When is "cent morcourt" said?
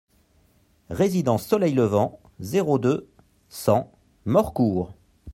3.49-4.95